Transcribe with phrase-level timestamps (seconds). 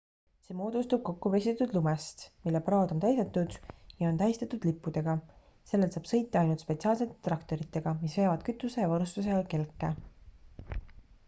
[0.45, 3.57] see moodustub kokkupressitud lumest mille praod on täidetud
[3.99, 5.15] ja on tähistatud lippudega
[5.73, 9.95] sellel saab sõita ainult spetsiaalsete traktoritega mis veavad kütuse ja varustusega kelke